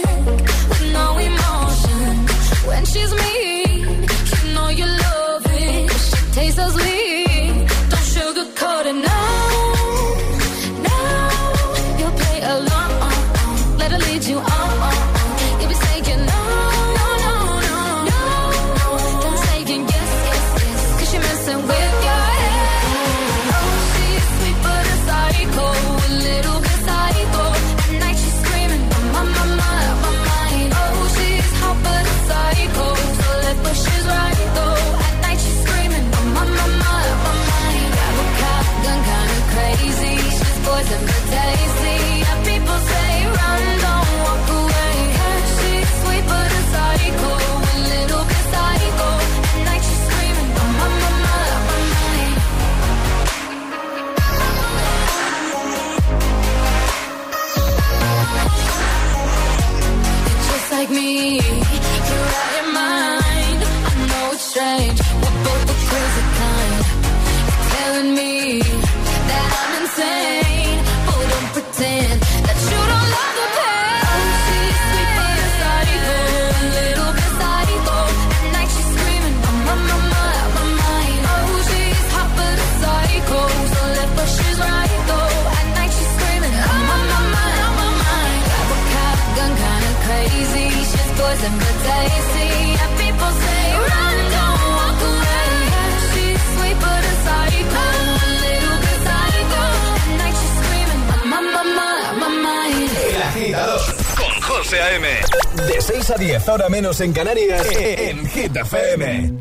menos 106.81 106.99
en 107.03 107.13
Canarias, 107.13 107.67
en 107.77 108.27
FM. 108.27 109.33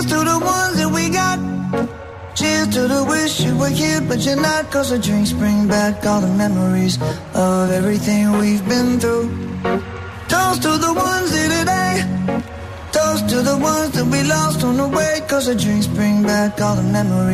To 0.00 0.16
the 0.24 0.38
ones 0.40 0.76
that 0.78 0.90
we 0.92 1.08
got. 1.10 1.38
Cheers 2.34 2.68
to 2.74 2.88
the 2.88 3.04
wish 3.04 3.40
you 3.40 3.56
were 3.56 3.68
here, 3.68 4.00
but 4.00 4.18
you're 4.26 4.34
not. 4.34 4.68
Cause 4.72 4.90
the 4.90 4.98
drinks 4.98 5.32
bring 5.32 5.68
back 5.68 6.04
all 6.04 6.20
the 6.20 6.34
memories 6.34 6.98
of 7.34 7.70
everything 7.70 8.32
we've 8.38 8.49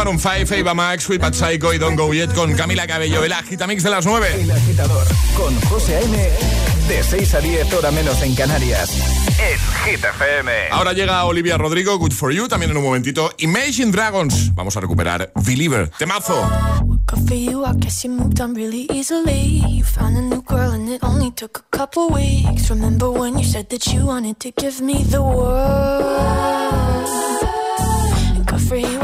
Maroon 0.00 0.18
5, 0.18 0.54
Eva 0.54 0.72
Max, 0.72 1.04
Sweet 1.04 1.20
But 1.20 1.34
Psycho 1.34 1.74
y 1.74 1.78
Don't 1.78 1.94
Go 1.94 2.14
Yet 2.14 2.32
con 2.32 2.54
Camila 2.54 2.86
Cabello, 2.86 3.22
el 3.22 3.34
Agitamix 3.34 3.82
de 3.82 3.90
las 3.90 4.06
9. 4.06 4.28
El 4.40 4.50
agitador 4.50 5.06
con 5.36 5.54
José 5.68 5.96
A.M. 5.96 6.30
De 6.88 7.02
6 7.02 7.34
a 7.34 7.40
10, 7.40 7.74
hora 7.74 7.90
menos 7.90 8.22
en 8.22 8.34
Canarias. 8.34 8.92
En 9.38 9.58
Hit 9.84 10.02
FM. 10.02 10.50
Ahora 10.70 10.94
llega 10.94 11.22
Olivia 11.26 11.58
Rodrigo, 11.58 11.98
Good 11.98 12.12
For 12.12 12.32
You, 12.32 12.48
también 12.48 12.70
en 12.70 12.78
un 12.78 12.82
momentito. 12.82 13.30
Imagine 13.40 13.92
Dragons. 13.92 14.54
Vamos 14.54 14.74
a 14.74 14.80
recuperar 14.80 15.32
Believer. 15.34 15.90
Temazo. 15.98 16.48
Good 17.06 17.28
for 17.28 17.36
you, 17.36 17.66
I 17.66 17.74
guess 17.76 18.02
you 18.02 18.10
moved 18.10 18.40
on 18.40 18.54
really 18.54 18.86
easily. 18.90 19.62
You 19.68 19.84
found 19.84 20.16
a 20.16 20.22
new 20.22 20.42
girl 20.48 20.72
and 20.72 20.88
it 20.88 21.04
only 21.04 21.30
took 21.32 21.58
a 21.58 21.76
couple 21.76 22.08
weeks. 22.08 22.70
Remember 22.70 23.10
when 23.10 23.36
you 23.36 23.44
said 23.44 23.68
that 23.68 23.86
you 23.92 24.06
wanted 24.06 24.40
to 24.40 24.50
give 24.52 24.80
me 24.80 25.04
the 25.04 25.20
world? 25.20 26.59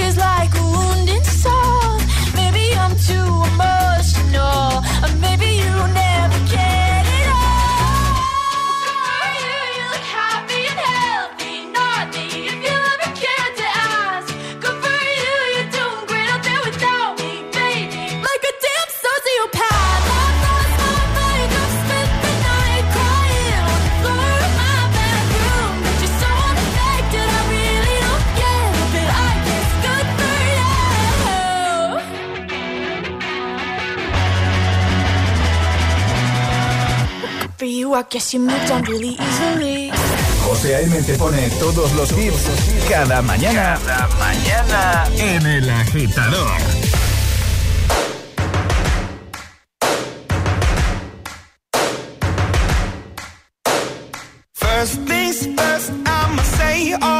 feels 0.00 0.16
like 0.16 0.69
you, 37.80 37.94
I 37.94 38.02
guess 38.02 38.34
you 38.34 38.40
moved 38.40 38.70
on 38.70 38.82
really 38.84 39.16
easily. 39.26 39.90
José 40.44 40.74
A.M. 40.76 41.02
te 41.02 41.14
pone 41.16 41.48
todos 41.58 41.92
los 41.94 42.12
hits 42.12 42.44
cada 42.88 43.22
mañana. 43.22 43.78
Cada 43.86 44.08
mañana 44.18 45.08
en 45.16 45.46
El 45.46 45.70
Agitador. 45.70 46.50
First 54.54 54.94
things 55.06 55.46
first, 55.56 55.90
I'ma 56.06 56.42
say 56.42 56.92
all 57.00 57.19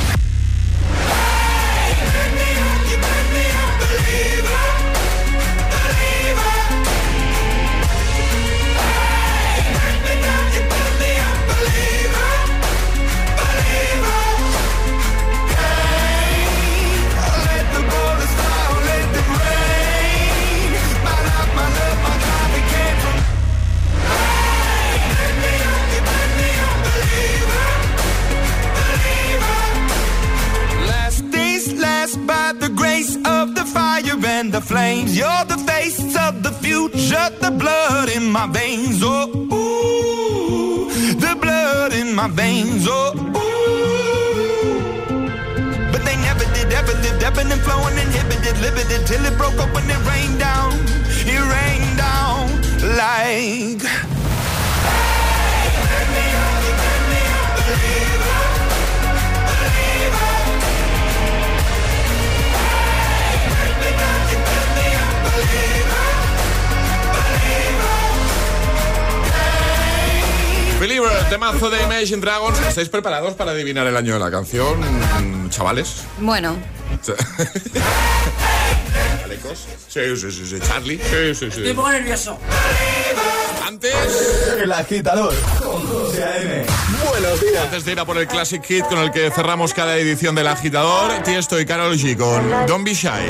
And 34.41 34.51
the 34.51 34.59
flames. 34.59 35.15
You're 35.15 35.45
the 35.45 35.59
face 35.71 36.15
of 36.27 36.41
the 36.41 36.51
future, 36.65 37.29
the 37.45 37.51
blood 37.51 38.09
in 38.09 38.25
my 38.37 38.47
veins. 38.47 38.99
Oh, 39.03 39.29
ooh, 39.57 40.89
the 41.25 41.35
blood 41.43 41.93
in 41.93 42.15
my 42.15 42.27
veins. 42.27 42.87
Oh, 42.89 43.13
ooh. 43.13 44.31
But 45.91 46.01
they 46.07 46.17
never 46.27 46.45
did, 46.55 46.73
ever 46.73 46.95
lived, 47.03 47.23
ebbing 47.23 47.51
and 47.51 47.61
flowing, 47.61 47.97
inhibited, 48.05 48.57
limited, 48.65 49.05
till 49.05 49.23
it 49.29 49.37
broke 49.37 49.59
open 49.65 49.85
and 49.95 50.03
rained 50.11 50.39
down. 50.39 50.71
It 51.33 51.41
rained 51.55 51.97
down 52.07 52.43
like. 52.97 54.20
Believer. 70.81 71.11
Temazo 71.29 71.69
de 71.69 71.83
Imagine 71.83 72.21
Dragons. 72.21 72.59
¿Estáis 72.67 72.89
preparados 72.89 73.35
para 73.35 73.51
adivinar 73.51 73.85
el 73.85 73.95
año 73.95 74.15
de 74.15 74.19
la 74.19 74.31
canción, 74.31 74.79
chavales? 75.51 76.05
Bueno, 76.17 76.57
¿Alecos? 79.23 79.67
Sí, 79.87 79.99
sí, 80.15 80.31
sí, 80.31 80.45
sí. 80.47 80.59
Charlie. 80.67 80.97
Sí, 80.97 81.35
sí, 81.35 81.37
sí. 81.39 81.45
Estoy 81.45 81.69
un 81.69 81.75
poco 81.75 81.91
nervioso. 81.91 82.35
Antes. 83.65 83.93
El 84.59 84.71
agitador 84.71 85.33
con 85.59 85.87
José 85.87 86.23
A.M. 86.23 86.65
Buenos 87.07 87.41
días. 87.41 87.63
Antes 87.63 87.85
de 87.85 87.91
ir 87.91 87.99
a 87.99 88.05
por 88.05 88.17
el 88.17 88.27
Classic 88.27 88.63
Hit 88.63 88.85
con 88.85 88.97
el 88.97 89.11
que 89.11 89.29
cerramos 89.29 89.75
cada 89.75 89.95
edición 89.97 90.33
del 90.33 90.47
agitador, 90.47 91.11
Tiesto 91.23 91.59
y 91.59 91.65
Carol 91.65 91.95
G 91.95 92.17
con 92.17 92.65
Don't 92.65 92.83
Be 92.83 92.95
Shy. 92.95 93.29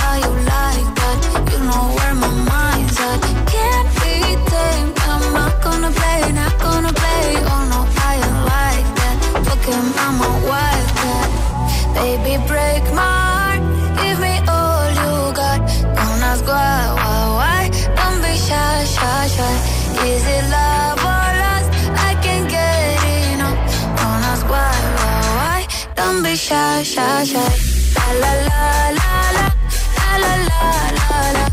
shy, 26.51 26.83
shy, 26.83 27.23
shy. 27.31 27.53
La 27.95 28.07
la 28.21 28.31
la 28.47 28.61
la 28.99 29.13
la. 29.37 29.45
La 29.97 30.09
la 30.23 30.33
la 30.49 30.61
la 30.97 31.19
la. 31.35 31.45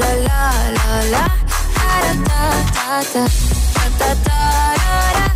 La 0.00 0.10
la 0.26 0.40
la 0.76 0.88
la. 1.14 1.24
Da 1.76 1.90
da 2.04 2.42
da 2.70 2.88
da. 3.12 3.22
Da 3.74 3.84
da 4.00 4.10
da 4.26 4.40
da. 4.82 5.26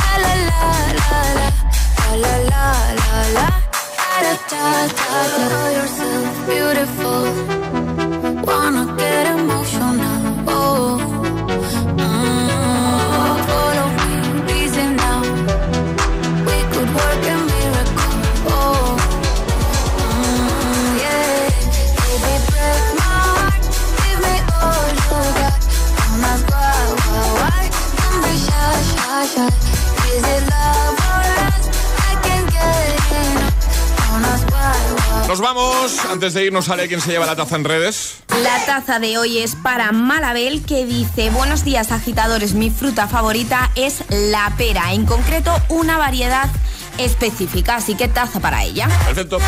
La 0.00 0.14
la 0.24 0.32
la 0.48 0.62
la 1.00 1.20
la. 1.38 1.48
La 2.22 2.34
la 2.50 2.62
la 3.00 3.16
la. 3.36 3.46
Da 3.98 4.16
da 4.24 4.34
da 4.50 4.64
da. 4.96 5.44
Know 5.50 5.66
yourself 5.78 6.34
beautiful. 6.48 7.24
Wanna 8.48 8.84
get 8.98 9.11
Antes 36.12 36.34
de 36.34 36.44
irnos, 36.44 36.66
sale 36.66 36.88
quién 36.88 37.00
se 37.00 37.10
lleva 37.10 37.24
la 37.24 37.34
taza 37.34 37.56
en 37.56 37.64
redes. 37.64 38.16
La 38.42 38.66
taza 38.66 38.98
de 38.98 39.16
hoy 39.16 39.38
es 39.38 39.56
para 39.56 39.92
Malabel 39.92 40.62
que 40.62 40.84
dice, 40.84 41.30
buenos 41.30 41.64
días 41.64 41.90
agitadores, 41.90 42.52
mi 42.52 42.68
fruta 42.68 43.08
favorita 43.08 43.70
es 43.76 44.04
la 44.10 44.52
pera, 44.58 44.92
en 44.92 45.06
concreto 45.06 45.56
una 45.70 45.96
variedad 45.96 46.50
específica, 46.98 47.76
así 47.76 47.94
que 47.94 48.08
taza 48.08 48.40
para 48.40 48.64
ella. 48.64 48.88
Perfecto. 49.06 49.38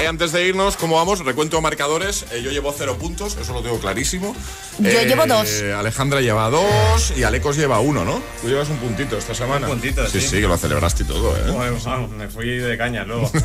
Eh, 0.00 0.06
antes 0.06 0.32
de 0.32 0.46
irnos, 0.46 0.76
¿cómo 0.76 0.96
vamos? 0.96 1.24
Recuento 1.24 1.60
marcadores. 1.60 2.24
Eh, 2.32 2.42
yo 2.42 2.50
llevo 2.50 2.74
cero 2.76 2.96
puntos, 2.98 3.36
eso 3.40 3.52
lo 3.52 3.62
tengo 3.62 3.78
clarísimo. 3.78 4.34
Yo 4.78 4.88
Eh, 4.90 5.06
llevo 5.06 5.26
dos. 5.26 5.62
Alejandra 5.76 6.20
lleva 6.20 6.48
dos 6.50 7.12
y 7.16 7.22
Alecos 7.24 7.56
lleva 7.56 7.80
uno, 7.80 8.04
¿no? 8.04 8.20
Tú 8.42 8.48
llevas 8.48 8.68
un 8.68 8.76
puntito 8.78 9.16
esta 9.18 9.34
semana. 9.34 9.66
Un 9.66 9.72
puntito, 9.74 10.06
sí. 10.08 10.20
sí. 10.20 10.28
Sí, 10.28 10.36
que 10.40 10.46
lo 10.48 10.56
celebraste 10.56 11.02
y 11.02 11.06
todo, 11.06 11.36
¿eh? 11.36 11.52
Pues, 11.52 11.84
vamos, 11.84 12.10
me 12.10 12.28
fui 12.28 12.46
de 12.58 12.76
caña 12.78 13.04
luego. 13.04 13.30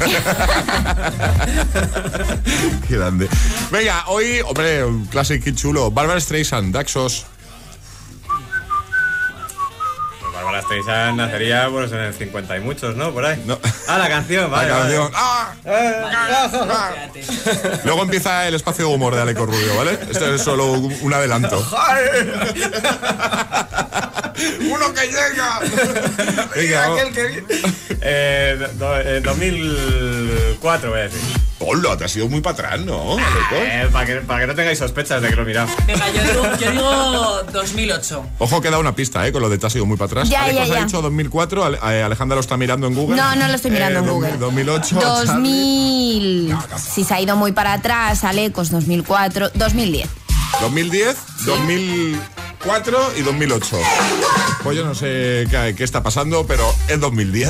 Qué 2.87 2.97
grande. 2.97 3.27
Venga, 3.71 4.05
hoy, 4.07 4.41
hombre, 4.45 4.83
un 4.85 5.05
classic 5.05 5.53
chulo. 5.55 5.91
Barbara 5.91 6.19
Streisand, 6.19 6.73
Daxos. 6.73 7.25
Bárbara 10.43 10.61
Streisand 10.63 11.17
nacería 11.17 11.69
pues, 11.71 11.91
en 11.93 11.99
el 11.99 12.13
50 12.13 12.57
y 12.57 12.59
muchos, 12.59 12.95
¿no? 12.97 13.11
Por 13.13 13.25
ahí. 13.25 13.41
Ah, 13.87 13.97
la 13.97 14.09
canción, 14.09 14.43
La 14.51 14.57
vale. 14.57 14.69
canción. 14.69 15.11
vale. 16.67 17.23
Luego 17.85 18.03
empieza 18.03 18.45
el 18.47 18.55
espacio 18.55 18.87
de 18.87 18.93
humor 18.93 19.15
de 19.15 19.21
Aleco 19.21 19.45
Rubio, 19.45 19.75
¿vale? 19.77 19.97
Esto 20.11 20.33
es 20.35 20.41
solo 20.41 20.71
un 20.73 20.93
un 21.01 21.13
adelanto. 21.13 21.57
¡Uno 24.69 24.93
que 24.93 25.07
llega! 25.07 25.59
Venga, 26.55 26.87
vamos. 26.89 26.99
Eh, 28.01 28.67
do- 28.73 28.99
eh, 28.99 29.21
2004, 29.21 30.89
voy 30.89 30.99
a 30.99 31.03
decir. 31.03 31.21
Hola, 31.65 31.95
te 31.97 32.05
has 32.05 32.15
ido 32.15 32.27
muy 32.27 32.41
para 32.41 32.53
atrás, 32.53 32.79
¿no, 32.81 33.13
Aleco? 33.13 33.55
Eh, 33.55 33.87
para, 33.91 34.05
que, 34.05 34.15
para 34.17 34.39
que 34.41 34.47
no 34.47 34.55
tengáis 34.55 34.79
sospechas 34.79 35.21
de 35.21 35.29
que 35.29 35.35
lo 35.35 35.43
he 35.43 35.45
mirado. 35.45 35.67
Venga, 35.87 36.09
yo 36.11 36.21
digo, 36.23 36.57
yo 36.59 36.71
digo 36.71 37.43
2008. 37.53 38.25
Ojo 38.39 38.61
que 38.61 38.69
da 38.69 38.79
una 38.79 38.95
pista, 38.95 39.25
¿eh? 39.25 39.31
Con 39.31 39.41
lo 39.41 39.49
de 39.49 39.57
te 39.57 39.67
has 39.67 39.75
ido 39.75 39.85
muy 39.85 39.95
para 39.97 40.07
atrás. 40.07 40.29
Ya, 40.29 40.51
ya, 40.51 40.63
os 40.63 40.69
ha 40.71 40.73
ya. 40.73 40.85
dicho 40.85 41.01
2004, 41.01 41.63
Ale- 41.63 41.79
eh, 41.83 42.03
Alejandra 42.03 42.35
lo 42.35 42.41
está 42.41 42.57
mirando 42.57 42.87
en 42.87 42.95
Google. 42.95 43.15
No, 43.15 43.35
no 43.35 43.47
lo 43.47 43.53
estoy 43.53 43.71
mirando 43.71 43.99
en 43.99 44.05
Eh, 44.05 44.09
Google. 44.11 44.37
2008. 44.37 44.99
Charlie. 44.99 46.49
2000. 46.49 46.57
Si 46.77 47.03
se 47.03 47.13
ha 47.13 47.21
ido 47.21 47.35
muy 47.37 47.53
para 47.53 47.73
atrás, 47.73 48.23
Alecos 48.23 48.69
2004, 48.69 49.51
2010. 49.53 50.09
2010, 50.61 51.15
2004 51.45 53.11
y 53.17 53.21
2008. 53.21 53.77
Pues 54.63 54.77
yo 54.77 54.85
no 54.85 54.95
sé 54.95 55.45
qué, 55.49 55.73
qué 55.77 55.83
está 55.83 56.03
pasando, 56.03 56.45
pero 56.45 56.63
es 56.87 56.99
2010. 56.99 57.49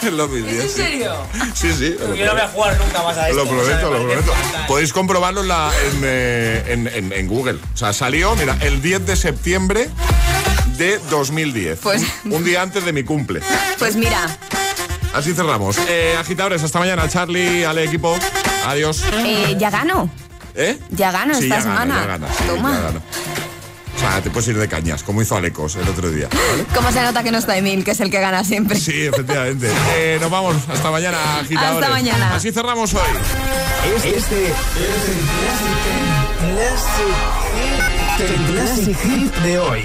Es 0.06 0.16
2010. 0.16 0.60
¿En 0.62 0.68
sí. 0.68 0.74
serio? 0.74 1.12
Sí, 1.54 1.72
sí. 1.72 1.96
Yo 2.16 2.26
no 2.26 2.32
voy 2.32 2.40
a 2.40 2.48
jugar 2.48 2.78
nunca 2.78 3.02
más 3.02 3.16
a 3.18 3.28
esto. 3.28 3.44
Lo 3.44 3.48
prometo, 3.50 3.70
o 3.72 3.78
sea, 3.78 3.98
lo 3.98 4.06
prometo. 4.06 4.32
Podéis 4.66 4.92
comprobarlo 4.92 5.42
en, 5.42 5.48
la- 5.48 5.70
en, 5.92 6.00
eh, 6.04 6.64
en- 6.68 6.86
en- 6.88 7.12
en 7.12 7.26
Google. 7.28 7.58
O 7.74 7.76
sea, 7.76 7.92
salió, 7.92 8.34
mira, 8.36 8.56
el 8.60 8.80
10 8.82 9.04
de 9.06 9.16
septiembre 9.16 9.88
de 10.78 10.98
2010. 11.10 11.78
Pues- 11.82 12.02
un, 12.24 12.32
un 12.34 12.44
día 12.44 12.62
antes 12.62 12.84
de 12.84 12.92
mi 12.92 13.02
cumple. 13.04 13.40
Pues 13.78 13.96
mira, 13.96 14.26
Así 15.12 15.34
cerramos. 15.34 15.76
Eh, 15.88 16.14
agitadores, 16.20 16.62
hasta 16.62 16.78
mañana. 16.78 17.08
Charlie, 17.08 17.64
al 17.64 17.78
equipo. 17.78 18.16
Adiós. 18.66 19.02
eh, 19.12 19.56
ya 19.58 19.68
gano. 19.68 20.08
¿Eh? 20.54 20.78
Ya 20.90 21.10
gano 21.10 21.34
Sí, 21.34 21.44
esta 21.44 21.58
ya 21.58 21.64
gana, 21.64 21.80
semana. 21.80 22.00
ya 22.00 22.06
gana, 22.06 22.26
sí, 22.28 22.44
Toma. 22.46 22.72
ya 22.72 22.80
gana. 22.80 23.00
O 24.10 24.12
sea, 24.12 24.22
te 24.22 24.30
puedes 24.30 24.48
ir 24.48 24.58
de 24.58 24.66
cañas, 24.66 25.04
como 25.04 25.22
hizo 25.22 25.36
Alecos 25.36 25.76
el 25.76 25.88
otro 25.88 26.10
día. 26.10 26.28
¿vale? 26.32 26.64
¿Cómo 26.74 26.90
se 26.90 27.00
nota 27.00 27.22
que 27.22 27.30
no 27.30 27.38
está 27.38 27.56
Emil, 27.56 27.84
que 27.84 27.92
es 27.92 28.00
el 28.00 28.10
que 28.10 28.18
gana 28.18 28.42
siempre? 28.42 28.76
Sí, 28.78 29.02
efectivamente. 29.06 29.70
Eh, 29.94 30.18
nos 30.20 30.28
vamos. 30.28 30.56
Hasta 30.68 30.90
mañana, 30.90 31.38
agitadores. 31.38 31.84
Hasta 31.84 31.90
mañana. 31.90 32.34
Así 32.34 32.50
cerramos 32.50 32.92
hoy. 32.92 33.00
Este 34.04 34.16
es 34.16 34.24
el 34.26 34.50
Classic, 36.56 37.14
el 38.18 38.52
Classic 38.52 38.98
Hit 38.98 39.34
de 39.44 39.58
hoy. 39.60 39.84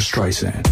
Streisand. 0.00 0.71